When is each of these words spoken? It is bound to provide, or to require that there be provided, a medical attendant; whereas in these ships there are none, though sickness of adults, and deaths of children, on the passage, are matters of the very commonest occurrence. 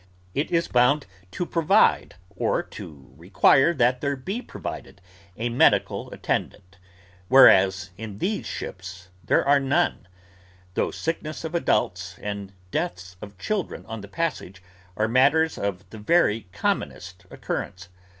It 0.33 0.49
is 0.49 0.67
bound 0.67 1.05
to 1.29 1.45
provide, 1.45 2.15
or 2.35 2.63
to 2.63 3.13
require 3.17 3.71
that 3.71 4.01
there 4.01 4.15
be 4.15 4.41
provided, 4.41 4.99
a 5.37 5.49
medical 5.49 6.11
attendant; 6.11 6.79
whereas 7.27 7.91
in 7.99 8.17
these 8.17 8.47
ships 8.47 9.09
there 9.23 9.47
are 9.47 9.59
none, 9.59 10.07
though 10.73 10.89
sickness 10.89 11.43
of 11.43 11.53
adults, 11.53 12.17
and 12.19 12.51
deaths 12.71 13.15
of 13.21 13.37
children, 13.37 13.85
on 13.85 14.01
the 14.01 14.07
passage, 14.07 14.63
are 14.97 15.07
matters 15.07 15.55
of 15.59 15.87
the 15.91 15.99
very 15.99 16.47
commonest 16.51 17.27
occurrence. 17.29 17.89